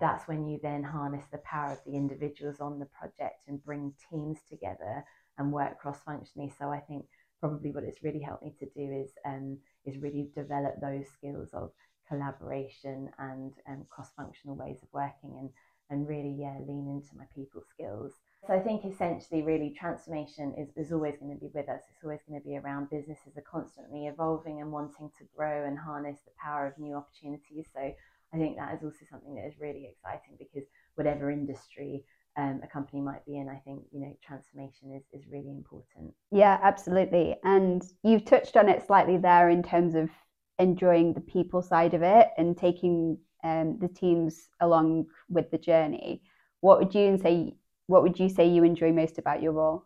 that's 0.00 0.26
when 0.26 0.46
you 0.46 0.58
then 0.62 0.82
harness 0.82 1.24
the 1.30 1.38
power 1.38 1.72
of 1.72 1.78
the 1.86 1.96
individuals 1.96 2.60
on 2.60 2.78
the 2.78 2.86
project 2.86 3.46
and 3.46 3.64
bring 3.64 3.92
teams 4.10 4.38
together 4.48 5.04
and 5.38 5.52
work 5.52 5.78
cross 5.78 5.98
functionally. 6.04 6.52
So 6.58 6.70
I 6.70 6.80
think 6.80 7.04
probably 7.40 7.70
what 7.70 7.84
it's 7.84 8.02
really 8.02 8.20
helped 8.20 8.42
me 8.42 8.54
to 8.58 8.66
do 8.66 9.04
is 9.04 9.10
um, 9.24 9.58
is 9.84 9.98
really 9.98 10.30
develop 10.34 10.74
those 10.80 11.06
skills 11.12 11.50
of 11.52 11.70
collaboration 12.08 13.10
and 13.18 13.52
um, 13.68 13.84
cross 13.88 14.10
functional 14.16 14.56
ways 14.56 14.78
of 14.82 14.88
working 14.92 15.36
and 15.38 15.50
and 15.90 16.08
really, 16.08 16.34
yeah, 16.38 16.56
lean 16.66 16.88
into 16.88 17.16
my 17.16 17.24
people 17.34 17.62
skills. 17.72 18.12
So 18.46 18.54
I 18.54 18.60
think 18.60 18.84
essentially, 18.84 19.42
really, 19.42 19.74
transformation 19.78 20.54
is, 20.58 20.68
is 20.76 20.92
always 20.92 21.16
going 21.18 21.34
to 21.34 21.40
be 21.40 21.50
with 21.54 21.68
us. 21.68 21.82
It's 21.90 22.02
always 22.02 22.20
going 22.28 22.40
to 22.40 22.46
be 22.46 22.56
around. 22.56 22.90
Businesses 22.90 23.36
are 23.36 23.50
constantly 23.50 24.06
evolving 24.06 24.60
and 24.60 24.72
wanting 24.72 25.10
to 25.18 25.24
grow 25.36 25.64
and 25.66 25.78
harness 25.78 26.18
the 26.24 26.32
power 26.42 26.66
of 26.66 26.78
new 26.78 26.94
opportunities. 26.94 27.66
So 27.74 27.92
I 28.34 28.38
think 28.38 28.56
that 28.56 28.74
is 28.74 28.82
also 28.82 29.04
something 29.10 29.34
that 29.36 29.46
is 29.46 29.54
really 29.60 29.88
exciting 29.90 30.36
because 30.38 30.68
whatever 30.94 31.30
industry 31.30 32.04
um, 32.36 32.60
a 32.62 32.66
company 32.66 33.00
might 33.00 33.24
be 33.24 33.38
in, 33.38 33.48
I 33.48 33.56
think 33.64 33.82
you 33.92 34.00
know 34.00 34.16
transformation 34.22 34.92
is 34.92 35.04
is 35.12 35.26
really 35.30 35.50
important. 35.50 36.12
Yeah, 36.30 36.58
absolutely. 36.62 37.36
And 37.44 37.82
you've 38.02 38.24
touched 38.24 38.56
on 38.56 38.68
it 38.68 38.86
slightly 38.86 39.16
there 39.16 39.48
in 39.48 39.62
terms 39.62 39.94
of 39.94 40.10
enjoying 40.58 41.12
the 41.12 41.20
people 41.20 41.62
side 41.62 41.94
of 41.94 42.02
it 42.02 42.28
and 42.36 42.56
taking 42.56 43.18
um, 43.44 43.78
the 43.80 43.88
teams 43.88 44.48
along 44.60 45.06
with 45.28 45.50
the 45.50 45.58
journey. 45.58 46.22
What 46.60 46.78
would 46.78 46.94
you 46.94 47.18
say? 47.18 47.54
What 47.86 48.02
would 48.02 48.18
you 48.18 48.28
say 48.28 48.48
you 48.48 48.64
enjoy 48.64 48.92
most 48.92 49.18
about 49.18 49.42
your 49.42 49.52
role? 49.52 49.84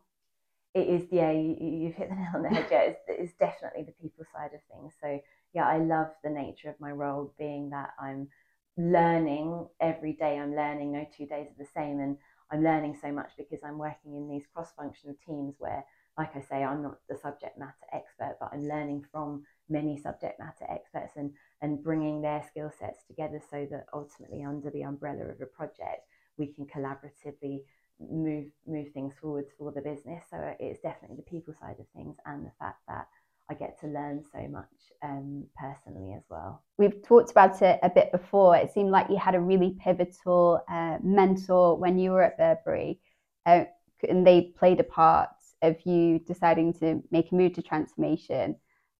It 0.72 0.86
is, 0.88 1.02
yeah, 1.10 1.32
you, 1.32 1.88
have 1.88 1.96
hit 1.96 2.08
the 2.10 2.14
nail 2.14 2.30
on 2.34 2.42
the 2.42 2.48
head. 2.48 2.66
Yeah, 2.70 2.80
it's, 2.82 3.00
it's 3.08 3.32
definitely 3.34 3.82
the 3.82 3.92
people 4.00 4.24
side 4.32 4.50
of 4.54 4.60
things. 4.70 4.94
So, 5.02 5.20
yeah, 5.54 5.66
I 5.66 5.78
love 5.78 6.08
the 6.22 6.30
nature 6.30 6.70
of 6.70 6.80
my 6.80 6.90
role 6.90 7.34
being 7.38 7.70
that 7.70 7.90
I'm 8.00 8.28
learning 8.76 9.66
every 9.80 10.12
day. 10.14 10.38
I'm 10.38 10.54
learning. 10.54 10.92
No 10.92 11.06
two 11.16 11.26
days 11.26 11.48
are 11.48 11.58
the 11.64 11.70
same, 11.74 12.00
and 12.00 12.16
I'm 12.50 12.62
learning 12.62 12.96
so 13.00 13.12
much 13.12 13.30
because 13.36 13.60
I'm 13.64 13.78
working 13.78 14.16
in 14.16 14.28
these 14.28 14.46
cross 14.52 14.72
functional 14.76 15.16
teams 15.26 15.54
where, 15.58 15.84
like 16.18 16.36
I 16.36 16.40
say, 16.40 16.62
I'm 16.62 16.82
not 16.82 16.98
the 17.08 17.16
subject 17.16 17.58
matter 17.58 17.74
expert, 17.92 18.36
but 18.40 18.50
I'm 18.52 18.68
learning 18.68 19.04
from 19.10 19.44
many 19.68 19.96
subject 20.00 20.38
matter 20.38 20.66
experts 20.68 21.12
and, 21.16 21.32
and 21.62 21.82
bringing 21.82 22.20
their 22.20 22.42
skill 22.48 22.70
sets 22.78 23.04
together 23.04 23.40
so 23.50 23.66
that 23.70 23.86
ultimately, 23.92 24.44
under 24.44 24.70
the 24.70 24.82
umbrella 24.82 25.24
of 25.24 25.40
a 25.40 25.46
project, 25.46 26.06
we 26.38 26.46
can 26.46 26.66
collaboratively 26.66 27.62
move 28.00 28.46
move 28.66 28.88
things 28.92 29.14
forwards 29.20 29.50
for 29.58 29.72
the 29.72 29.80
business. 29.80 30.24
So 30.30 30.36
uh, 30.36 30.54
it's 30.58 30.80
definitely 30.80 31.16
the 31.16 31.30
people 31.30 31.54
side 31.54 31.76
of 31.78 31.86
things 31.94 32.16
and 32.24 32.46
the 32.46 32.52
fact 32.58 32.80
that 32.88 33.08
I 33.50 33.54
get 33.54 33.80
to 33.80 33.88
learn 33.88 34.22
so 34.32 34.46
much 34.48 34.68
um, 35.02 35.44
personally 35.58 36.14
as 36.16 36.22
well. 36.30 36.62
We've 36.78 37.02
talked 37.02 37.32
about 37.32 37.60
it 37.62 37.80
a 37.82 37.90
bit 37.90 38.12
before. 38.12 38.56
It 38.56 38.72
seemed 38.72 38.90
like 38.90 39.10
you 39.10 39.16
had 39.16 39.34
a 39.34 39.40
really 39.40 39.76
pivotal 39.82 40.62
uh, 40.70 40.98
mentor 41.02 41.76
when 41.76 41.98
you 41.98 42.12
were 42.12 42.22
at 42.22 42.38
Burberry, 42.38 43.00
uh, 43.46 43.64
and 44.08 44.24
they 44.24 44.52
played 44.56 44.78
a 44.78 44.84
part 44.84 45.30
of 45.62 45.76
you 45.84 46.20
deciding 46.20 46.74
to 46.74 47.02
make 47.10 47.32
a 47.32 47.34
move 47.34 47.54
to 47.54 47.62
transformation. 47.62 48.54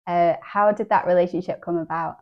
Uh, 0.08 0.34
how 0.42 0.72
did 0.72 0.88
that 0.88 1.06
relationship 1.06 1.62
come 1.62 1.76
about? 1.76 2.16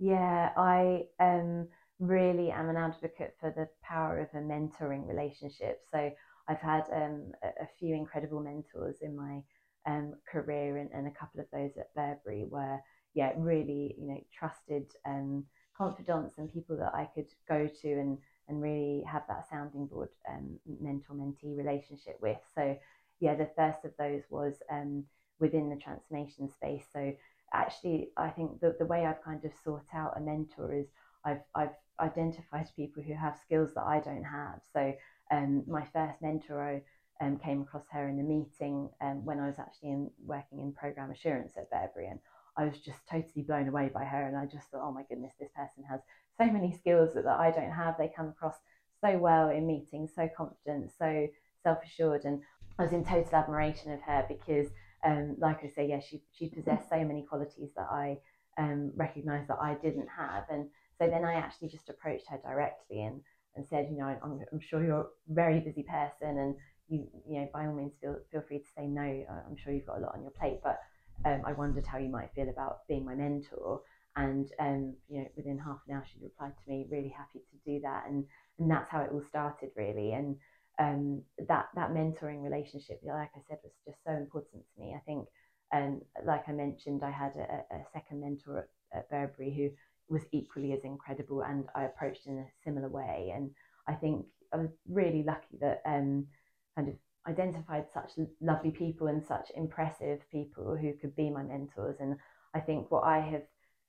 Yeah, 0.00 0.50
I 0.56 1.04
um, 1.20 1.68
really 2.00 2.50
am 2.50 2.68
an 2.68 2.76
advocate 2.76 3.36
for 3.38 3.52
the 3.56 3.68
power 3.82 4.18
of 4.18 4.28
a 4.34 4.42
mentoring 4.44 5.06
relationship. 5.06 5.80
So 5.92 6.10
I've 6.48 6.60
had 6.60 6.84
um, 6.92 7.30
a, 7.44 7.62
a 7.62 7.68
few 7.78 7.94
incredible 7.94 8.40
mentors 8.40 8.96
in 9.00 9.16
my 9.16 9.42
um, 9.86 10.14
career 10.30 10.78
and, 10.78 10.90
and, 10.92 11.06
a 11.06 11.10
couple 11.10 11.40
of 11.40 11.46
those 11.52 11.72
at 11.76 11.94
Burberry 11.94 12.44
were, 12.48 12.78
yeah, 13.14 13.32
really, 13.36 13.94
you 13.98 14.06
know, 14.06 14.20
trusted 14.32 14.92
um, 15.06 15.44
confidants 15.76 16.38
and 16.38 16.52
people 16.52 16.76
that 16.76 16.94
I 16.94 17.08
could 17.14 17.28
go 17.48 17.68
to 17.82 17.92
and, 17.92 18.18
and 18.48 18.62
really 18.62 19.04
have 19.06 19.22
that 19.28 19.48
sounding 19.48 19.86
board 19.86 20.10
um, 20.28 20.58
mentor 20.80 21.14
mentee 21.14 21.56
relationship 21.56 22.18
with. 22.20 22.38
So, 22.54 22.76
yeah, 23.20 23.34
the 23.34 23.50
first 23.56 23.84
of 23.84 23.92
those 23.98 24.22
was 24.30 24.54
um, 24.70 25.04
within 25.40 25.68
the 25.68 25.76
transformation 25.76 26.48
space. 26.48 26.84
So, 26.92 27.12
actually, 27.52 28.10
I 28.16 28.30
think 28.30 28.60
the, 28.60 28.76
the 28.78 28.86
way 28.86 29.04
I've 29.04 29.24
kind 29.24 29.44
of 29.44 29.52
sought 29.64 29.86
out 29.94 30.16
a 30.16 30.20
mentor 30.20 30.72
is 30.72 30.86
I've, 31.24 31.42
I've 31.54 31.74
identified 32.00 32.68
people 32.76 33.02
who 33.02 33.14
have 33.14 33.38
skills 33.44 33.70
that 33.74 33.84
I 33.84 34.00
don't 34.00 34.24
have. 34.24 34.60
So, 34.72 34.94
um, 35.30 35.64
my 35.66 35.84
first 35.92 36.20
mentor, 36.20 36.82
um, 37.20 37.38
came 37.38 37.62
across 37.62 37.84
her 37.92 38.08
in 38.08 38.18
a 38.18 38.22
meeting 38.22 38.88
um, 39.00 39.24
when 39.24 39.38
I 39.38 39.46
was 39.46 39.58
actually 39.58 39.90
in, 39.90 40.10
working 40.24 40.60
in 40.60 40.72
program 40.72 41.10
assurance 41.10 41.52
at 41.56 41.70
Burberry, 41.70 42.08
and 42.08 42.18
I 42.56 42.64
was 42.64 42.78
just 42.78 42.98
totally 43.10 43.42
blown 43.42 43.68
away 43.68 43.90
by 43.92 44.04
her. 44.04 44.26
And 44.26 44.36
I 44.36 44.46
just 44.46 44.70
thought, 44.70 44.86
oh 44.86 44.92
my 44.92 45.04
goodness, 45.08 45.32
this 45.38 45.50
person 45.54 45.84
has 45.90 46.00
so 46.38 46.46
many 46.50 46.72
skills 46.72 47.14
that, 47.14 47.24
that 47.24 47.38
I 47.38 47.50
don't 47.50 47.70
have. 47.70 47.96
They 47.96 48.12
come 48.14 48.28
across 48.28 48.56
so 49.00 49.18
well 49.18 49.50
in 49.50 49.66
meetings, 49.66 50.12
so 50.14 50.28
confident, 50.36 50.90
so 50.98 51.26
self 51.62 51.78
assured, 51.84 52.24
and 52.24 52.40
I 52.78 52.82
was 52.84 52.92
in 52.92 53.04
total 53.04 53.34
admiration 53.34 53.92
of 53.92 54.00
her 54.02 54.24
because, 54.28 54.68
um, 55.04 55.36
like 55.38 55.62
I 55.64 55.68
say, 55.68 55.88
yeah, 55.88 56.00
she 56.00 56.22
she 56.32 56.48
possessed 56.48 56.88
so 56.88 57.04
many 57.04 57.24
qualities 57.28 57.70
that 57.76 57.88
I 57.90 58.18
um, 58.58 58.92
recognised 58.96 59.48
that 59.48 59.58
I 59.60 59.74
didn't 59.74 60.08
have, 60.08 60.44
and 60.50 60.68
so 60.98 61.08
then 61.08 61.24
I 61.24 61.34
actually 61.34 61.68
just 61.68 61.88
approached 61.88 62.26
her 62.28 62.38
directly 62.42 63.02
and 63.02 63.20
and 63.54 63.66
said, 63.68 63.88
you 63.90 63.98
know, 63.98 64.06
I'm, 64.06 64.40
I'm 64.50 64.60
sure 64.60 64.82
you're 64.82 65.00
a 65.00 65.06
very 65.28 65.60
busy 65.60 65.82
person 65.82 66.38
and 66.38 66.56
you 66.88 67.06
you 67.26 67.40
know 67.40 67.48
by 67.52 67.66
all 67.66 67.74
means 67.74 67.92
feel 68.00 68.16
feel 68.30 68.42
free 68.42 68.58
to 68.58 68.72
say 68.76 68.86
no. 68.86 69.02
I'm 69.02 69.56
sure 69.56 69.72
you've 69.72 69.86
got 69.86 69.98
a 69.98 70.00
lot 70.00 70.14
on 70.14 70.22
your 70.22 70.32
plate, 70.32 70.60
but 70.62 70.78
um, 71.24 71.42
I 71.46 71.52
wondered 71.52 71.86
how 71.86 71.98
you 71.98 72.08
might 72.08 72.30
feel 72.34 72.48
about 72.48 72.86
being 72.88 73.04
my 73.04 73.14
mentor. 73.14 73.80
And 74.14 74.50
um, 74.58 74.94
you 75.08 75.20
know, 75.20 75.28
within 75.36 75.58
half 75.58 75.78
an 75.88 75.94
hour, 75.94 76.04
she 76.12 76.18
replied 76.22 76.52
to 76.52 76.70
me, 76.70 76.86
really 76.90 77.14
happy 77.16 77.40
to 77.40 77.70
do 77.70 77.80
that, 77.80 78.04
and 78.08 78.24
and 78.58 78.70
that's 78.70 78.90
how 78.90 79.00
it 79.00 79.10
all 79.12 79.22
started, 79.28 79.70
really. 79.74 80.12
And 80.12 80.36
um, 80.78 81.22
that 81.48 81.68
that 81.74 81.90
mentoring 81.92 82.42
relationship, 82.42 83.00
like 83.04 83.30
I 83.34 83.40
said, 83.48 83.58
was 83.62 83.72
just 83.86 83.98
so 84.04 84.12
important 84.12 84.64
to 84.64 84.80
me. 84.80 84.94
I 84.94 85.00
think, 85.06 85.28
um, 85.72 86.02
like 86.26 86.46
I 86.46 86.52
mentioned, 86.52 87.02
I 87.02 87.10
had 87.10 87.36
a, 87.36 87.74
a 87.74 87.84
second 87.92 88.20
mentor 88.20 88.68
at, 88.92 88.98
at 88.98 89.10
Burberry 89.10 89.54
who 89.54 89.70
was 90.12 90.22
equally 90.32 90.72
as 90.72 90.84
incredible, 90.84 91.42
and 91.42 91.64
I 91.74 91.84
approached 91.84 92.26
in 92.26 92.38
a 92.38 92.46
similar 92.64 92.90
way. 92.90 93.32
And 93.34 93.50
I 93.88 93.94
think 93.94 94.26
I 94.52 94.58
was 94.58 94.70
really 94.88 95.22
lucky 95.22 95.56
that 95.60 95.80
um, 95.86 96.26
kind 96.76 96.88
of 96.88 96.94
identified 97.26 97.86
such 97.92 98.12
lovely 98.40 98.70
people 98.70 99.06
and 99.06 99.24
such 99.24 99.50
impressive 99.56 100.20
people 100.30 100.76
who 100.76 100.92
could 100.94 101.14
be 101.14 101.30
my 101.30 101.42
mentors. 101.42 101.96
And 102.00 102.16
I 102.54 102.60
think 102.60 102.90
what 102.90 103.04
I 103.04 103.20
have 103.20 103.42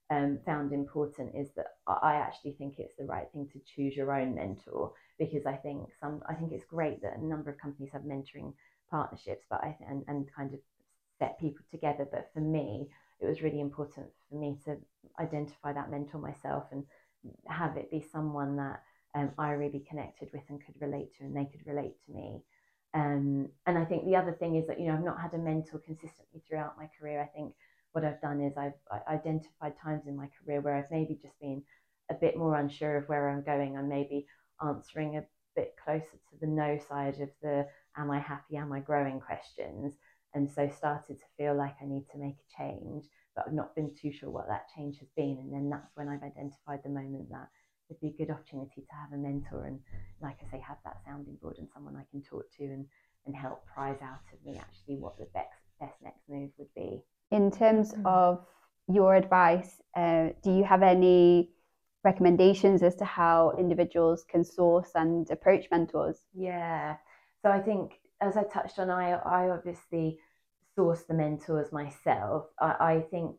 um, 0.09 0.39
found 0.45 0.73
important 0.73 1.33
is 1.35 1.49
that 1.55 1.67
I 1.87 2.15
actually 2.15 2.53
think 2.53 2.75
it's 2.77 2.95
the 2.97 3.05
right 3.05 3.27
thing 3.31 3.49
to 3.53 3.59
choose 3.75 3.95
your 3.95 4.13
own 4.13 4.35
mentor 4.35 4.91
because 5.17 5.45
I 5.45 5.55
think 5.55 5.89
some 5.99 6.21
I 6.27 6.33
think 6.33 6.51
it's 6.51 6.65
great 6.65 7.01
that 7.01 7.17
a 7.17 7.25
number 7.25 7.49
of 7.49 7.59
companies 7.59 7.91
have 7.93 8.01
mentoring 8.03 8.53
partnerships, 8.91 9.45
but 9.49 9.63
I 9.63 9.75
and, 9.89 10.03
and 10.07 10.27
kind 10.35 10.53
of 10.53 10.59
set 11.19 11.39
people 11.39 11.65
together. 11.71 12.07
But 12.11 12.29
for 12.33 12.41
me, 12.41 12.89
it 13.19 13.25
was 13.25 13.41
really 13.41 13.61
important 13.61 14.07
for 14.29 14.35
me 14.35 14.57
to 14.65 14.77
identify 15.19 15.73
that 15.73 15.89
mentor 15.89 16.19
myself 16.19 16.65
and 16.71 16.83
have 17.47 17.77
it 17.77 17.89
be 17.89 18.05
someone 18.11 18.57
that 18.57 18.81
um, 19.15 19.31
I 19.37 19.51
really 19.51 19.85
connected 19.89 20.29
with 20.33 20.43
and 20.49 20.63
could 20.63 20.75
relate 20.79 21.15
to, 21.17 21.23
and 21.23 21.35
they 21.35 21.45
could 21.45 21.65
relate 21.65 21.95
to 22.05 22.13
me. 22.13 22.43
Um, 22.93 23.49
and 23.65 23.77
I 23.77 23.85
think 23.85 24.05
the 24.05 24.15
other 24.15 24.33
thing 24.33 24.55
is 24.55 24.67
that, 24.67 24.79
you 24.79 24.87
know, 24.87 24.93
I've 24.93 25.03
not 25.03 25.19
had 25.19 25.33
a 25.33 25.37
mentor 25.37 25.79
consistently 25.79 26.43
throughout 26.47 26.77
my 26.77 26.89
career. 26.99 27.21
I 27.21 27.25
think 27.25 27.53
what 27.93 28.05
I've 28.05 28.21
done 28.21 28.41
is 28.41 28.53
I've 28.57 28.73
identified 29.07 29.73
times 29.81 30.03
in 30.07 30.15
my 30.15 30.29
career 30.43 30.61
where 30.61 30.75
I've 30.75 30.91
maybe 30.91 31.17
just 31.21 31.39
been 31.39 31.63
a 32.09 32.13
bit 32.13 32.37
more 32.37 32.57
unsure 32.57 32.97
of 32.97 33.09
where 33.09 33.29
I'm 33.29 33.43
going. 33.43 33.77
I'm 33.77 33.89
maybe 33.89 34.27
answering 34.63 35.17
a 35.17 35.23
bit 35.55 35.75
closer 35.83 36.17
to 36.29 36.39
the 36.39 36.47
no 36.47 36.79
side 36.89 37.19
of 37.19 37.29
the 37.41 37.67
am 37.97 38.11
I 38.11 38.19
happy, 38.19 38.57
am 38.57 38.73
I 38.73 38.79
growing 38.79 39.19
questions. 39.19 39.93
And 40.33 40.49
so 40.49 40.67
started 40.67 41.19
to 41.19 41.25
feel 41.37 41.55
like 41.55 41.75
I 41.81 41.85
need 41.85 42.05
to 42.11 42.17
make 42.17 42.35
a 42.35 42.63
change, 42.63 43.05
but 43.35 43.45
I've 43.47 43.53
not 43.53 43.75
been 43.75 43.93
too 43.93 44.11
sure 44.11 44.31
what 44.31 44.47
that 44.47 44.67
change 44.75 44.99
has 44.99 45.09
been. 45.15 45.37
And 45.39 45.53
then 45.53 45.69
that's 45.69 45.95
when 45.95 46.09
I've 46.09 46.23
identified 46.23 46.81
the 46.83 46.89
moment 46.89 47.29
that 47.29 47.49
it'd 47.89 48.01
be 48.01 48.07
a 48.07 48.25
good 48.25 48.31
opportunity 48.31 48.81
to 48.81 48.95
have 48.95 49.11
a 49.13 49.17
mentor 49.17 49.65
and, 49.65 49.79
like 50.21 50.37
I 50.47 50.51
say, 50.51 50.63
have 50.67 50.77
that 50.83 50.97
sounding 51.05 51.35
board 51.41 51.57
and 51.57 51.67
someone 51.73 51.95
I 51.95 52.05
can 52.11 52.21
talk 52.21 52.45
to 52.57 52.63
and, 52.63 52.85
and 53.25 53.35
help 53.35 53.65
prize 53.65 53.99
out 54.01 54.21
of 54.33 54.45
me 54.45 54.57
actually 54.59 54.97
what 54.97 55.17
the 55.17 55.27
best, 55.33 55.49
best 55.79 55.95
next 56.01 56.21
move 56.29 56.49
would 56.57 56.73
be. 56.75 57.03
In 57.31 57.51
terms 57.51 57.93
mm. 57.93 58.05
of 58.05 58.45
your 58.87 59.15
advice, 59.15 59.81
uh, 59.95 60.29
do 60.43 60.55
you 60.55 60.63
have 60.63 60.83
any 60.83 61.49
recommendations 62.03 62.83
as 62.83 62.95
to 62.95 63.05
how 63.05 63.53
individuals 63.57 64.25
can 64.29 64.43
source 64.43 64.91
and 64.95 65.29
approach 65.31 65.65
mentors? 65.71 66.17
Yeah. 66.33 66.97
So 67.41 67.49
I 67.49 67.59
think, 67.59 67.93
as 68.21 68.37
I 68.37 68.43
touched 68.43 68.79
on, 68.79 68.89
I, 68.89 69.11
I 69.11 69.49
obviously 69.49 70.19
source 70.75 71.03
the 71.03 71.13
mentors 71.13 71.71
myself. 71.71 72.45
I, 72.59 72.75
I 72.79 73.05
think 73.11 73.37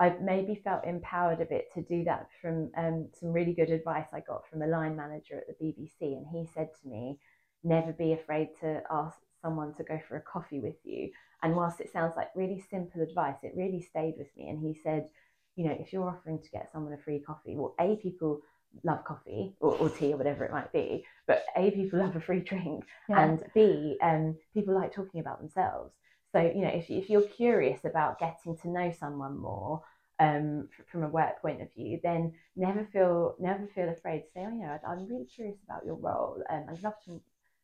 I've 0.00 0.20
maybe 0.20 0.60
felt 0.64 0.84
empowered 0.84 1.40
a 1.40 1.44
bit 1.44 1.72
to 1.74 1.82
do 1.82 2.04
that 2.04 2.28
from 2.42 2.70
um, 2.76 3.08
some 3.18 3.30
really 3.30 3.54
good 3.54 3.70
advice 3.70 4.08
I 4.12 4.20
got 4.20 4.42
from 4.50 4.62
a 4.62 4.66
line 4.66 4.96
manager 4.96 5.36
at 5.36 5.46
the 5.46 5.64
BBC. 5.64 6.16
And 6.16 6.26
he 6.32 6.46
said 6.52 6.70
to 6.82 6.88
me, 6.88 7.18
never 7.62 7.92
be 7.92 8.12
afraid 8.12 8.48
to 8.60 8.82
ask 8.90 9.16
someone 9.40 9.74
to 9.74 9.84
go 9.84 10.00
for 10.08 10.16
a 10.16 10.22
coffee 10.22 10.60
with 10.60 10.74
you. 10.84 11.10
And 11.42 11.54
whilst 11.54 11.80
it 11.80 11.92
sounds 11.92 12.14
like 12.16 12.28
really 12.34 12.64
simple 12.70 13.02
advice, 13.02 13.36
it 13.42 13.52
really 13.54 13.82
stayed 13.82 14.14
with 14.18 14.28
me. 14.36 14.48
And 14.48 14.58
he 14.60 14.80
said, 14.82 15.08
you 15.56 15.66
know, 15.66 15.76
if 15.78 15.92
you're 15.92 16.08
offering 16.08 16.42
to 16.42 16.50
get 16.50 16.70
someone 16.72 16.92
a 16.92 16.98
free 16.98 17.20
coffee, 17.20 17.54
well, 17.56 17.74
A, 17.78 17.96
people 17.96 18.40
love 18.82 19.04
coffee 19.04 19.54
or, 19.60 19.76
or 19.76 19.88
tea 19.88 20.12
or 20.12 20.16
whatever 20.16 20.44
it 20.44 20.50
might 20.50 20.72
be, 20.72 21.04
but 21.28 21.44
A, 21.56 21.70
people 21.70 21.98
love 22.04 22.16
a 22.16 22.20
free 22.20 22.40
drink. 22.40 22.84
Yeah. 23.08 23.22
And 23.22 23.44
B, 23.54 23.96
um, 24.02 24.36
people 24.52 24.74
like 24.74 24.92
talking 24.92 25.20
about 25.20 25.40
themselves. 25.40 25.92
So, 26.34 26.40
you 26.40 26.62
know, 26.62 26.68
if, 26.74 26.90
if 26.90 27.08
you're 27.08 27.22
curious 27.22 27.84
about 27.84 28.18
getting 28.18 28.56
to 28.58 28.68
know 28.68 28.92
someone 28.98 29.38
more 29.38 29.82
um, 30.18 30.68
from 30.90 31.04
a 31.04 31.08
work 31.08 31.40
point 31.40 31.62
of 31.62 31.72
view, 31.72 32.00
then 32.02 32.32
never 32.56 32.84
feel 32.92 33.36
never 33.38 33.68
feel 33.68 33.88
afraid 33.88 34.22
to 34.22 34.30
say, 34.34 34.44
oh, 34.44 34.58
yeah, 34.58 34.78
I'm 34.84 35.06
really 35.06 35.26
curious 35.26 35.58
about 35.64 35.86
your 35.86 35.94
role. 35.94 36.42
Um, 36.50 36.66
I'd 36.68 36.82
love 36.82 36.94
to 37.04 37.20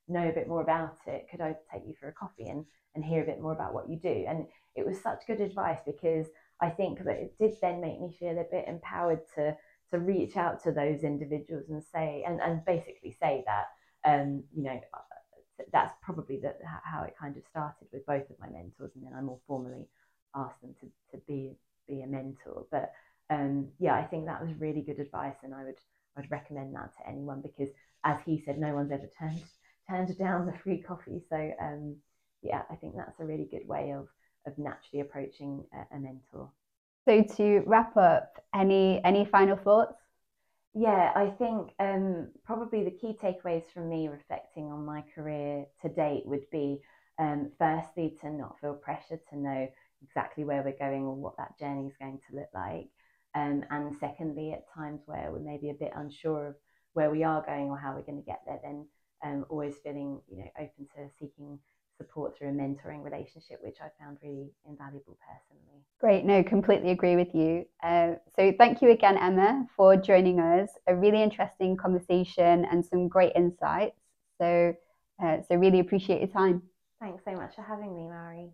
know 0.07 0.29
a 0.29 0.33
bit 0.33 0.47
more 0.47 0.63
about 0.63 0.99
it. 1.09 1.27
Could 1.29 1.41
I 1.41 1.57
take 1.73 1.83
you 1.85 1.95
for 1.99 2.09
a 2.09 2.13
coffee 2.13 2.47
and, 2.49 2.65
and 2.95 3.05
hear 3.05 3.25
a 3.25 3.27
bit 3.27 3.41
more 3.41 3.53
about 3.53 3.75
what 3.75 3.89
you 3.89 3.99
do? 3.99 4.25
And 4.29 4.47
it 4.77 4.87
was 4.87 5.03
such 5.03 5.27
good 5.27 5.41
advice 5.41 5.81
because 5.85 6.29
I 6.61 6.71
think 6.71 7.03
that 7.03 7.17
it 7.17 7.35
did 7.41 7.55
then 7.61 7.81
make 7.81 8.01
me 8.01 8.17
feel 8.21 8.39
a 8.39 8.45
bit 8.53 8.69
empowered 8.69 9.23
to 9.35 9.57
to 9.91 9.99
reach 9.99 10.37
out 10.37 10.63
to 10.63 10.71
those 10.71 11.03
individuals 11.03 11.71
and 11.71 11.83
say 11.83 12.23
and, 12.25 12.41
and 12.41 12.65
basically 12.65 13.17
say 13.21 13.43
that 13.47 13.65
um, 14.05 14.45
you 14.55 14.63
know 14.63 14.81
that's 15.73 15.95
probably 16.03 16.39
the, 16.39 16.55
how 16.85 17.03
it 17.03 17.15
kind 17.21 17.37
of 17.37 17.43
started 17.51 17.89
with 17.93 18.07
both 18.07 18.29
of 18.31 18.39
my 18.39 18.49
mentors, 18.49 18.93
and 18.95 19.05
then 19.05 19.15
I 19.15 19.21
more 19.21 19.39
formally 19.47 19.87
asked 20.35 20.61
them 20.63 20.75
to, 20.81 20.87
to 21.17 21.23
be 21.27 21.53
be 21.89 22.03
a 22.03 22.07
mentor. 22.07 22.67
But 22.71 22.93
um, 23.31 23.69
yeah, 23.79 23.95
I 23.95 24.05
think 24.05 24.27
that 24.27 24.45
was 24.45 24.55
really 24.59 24.83
good 24.83 24.99
advice, 24.99 25.37
and 25.43 25.55
I 25.55 25.65
would 25.65 25.79
I'd 26.17 26.31
recommend 26.31 26.75
that 26.75 26.91
to 26.97 27.09
anyone 27.09 27.41
because, 27.41 27.73
as 28.05 28.19
he 28.25 28.43
said, 28.45 28.59
no 28.59 28.75
one's 28.75 28.93
ever 28.93 29.09
turned 29.19 29.43
turned 29.89 30.17
down 30.19 30.47
the 30.47 30.59
free 30.63 30.83
coffee. 30.83 31.23
So 31.29 31.53
um, 31.61 31.97
yeah, 32.43 32.63
I 32.71 32.75
think 32.77 32.97
that's 32.97 33.21
a 33.21 33.25
really 33.25 33.49
good 33.51 33.67
way 33.67 33.93
of 33.93 34.09
of 34.47 34.57
naturally 34.59 35.01
approaching 35.01 35.65
a, 35.75 35.97
a 35.97 35.99
mentor. 35.99 36.51
So 37.09 37.23
to 37.37 37.63
wrap 37.67 37.97
up, 37.97 38.45
any 38.55 39.01
any 39.05 39.25
final 39.25 39.57
thoughts? 39.57 39.95
Yeah, 40.75 41.13
I 41.17 41.31
think 41.31 41.71
um, 41.81 42.29
probably 42.45 42.85
the 42.85 42.93
key 42.93 43.17
takeaways 43.21 43.65
from 43.73 43.89
me 43.89 44.09
reflecting 44.09 44.71
on 44.71 44.85
my 44.85 45.03
career 45.15 45.67
to 45.83 45.89
date 45.89 46.23
would 46.27 46.49
be 46.51 46.81
um, 47.19 47.51
firstly 47.59 48.17
to 48.21 48.31
not 48.31 48.61
feel 48.61 48.75
pressure 48.75 49.19
to 49.31 49.37
know 49.37 49.69
exactly 50.03 50.45
where 50.45 50.63
we're 50.63 50.79
going 50.79 51.03
or 51.03 51.15
what 51.17 51.37
that 51.39 51.59
journey 51.59 51.87
is 51.87 51.97
going 51.99 52.21
to 52.29 52.37
look 52.37 52.49
like. 52.55 52.89
Um, 53.35 53.65
and 53.71 53.97
secondly, 53.97 54.53
at 54.53 54.73
times 54.73 55.03
where 55.07 55.31
we're 55.33 55.41
maybe 55.41 55.71
a 55.71 55.75
bit 55.75 55.93
unsure 55.95 56.49
of 56.49 56.55
where 56.93 57.11
we 57.11 57.25
are 57.25 57.45
going 57.45 57.69
or 57.69 57.77
how 57.79 57.95
we're 57.95 58.03
going 58.03 58.23
to 58.23 58.25
get 58.27 58.43
there, 58.47 58.61
then 58.63 58.87
um, 59.25 59.45
always 59.49 59.75
feeling 59.83 60.21
you 60.31 60.39
know 60.39 60.51
open 60.57 60.87
to 60.95 61.09
seeking 61.19 61.59
support 62.01 62.37
through 62.37 62.49
a 62.49 62.53
mentoring 62.53 63.05
relationship, 63.05 63.59
which 63.63 63.77
I 63.83 63.89
found 64.03 64.17
really 64.23 64.51
invaluable 64.67 65.19
personally. 65.21 65.85
Great, 66.01 66.25
no, 66.25 66.43
completely 66.43 66.91
agree 66.93 67.15
with 67.15 67.35
you. 67.35 67.67
Uh, 67.83 68.15
so 68.35 68.53
thank 68.57 68.81
you 68.81 68.91
again, 68.91 69.19
Emma, 69.19 69.67
for 69.77 69.97
joining 69.97 70.41
us. 70.41 70.71
A 70.87 70.97
really 70.97 71.23
interesting 71.23 71.77
conversation 71.77 72.65
and 72.65 72.85
some 72.85 73.07
great 73.07 73.33
insights. 73.37 74.01
So, 74.41 74.75
uh, 75.23 75.37
so 75.47 75.57
really 75.57 75.81
appreciate 75.81 76.21
your 76.21 76.29
time. 76.29 76.63
Thanks 77.01 77.23
so 77.27 77.33
much 77.33 77.55
for 77.55 77.63
having 77.63 77.95
me, 77.95 78.05
Mhairi. 78.05 78.51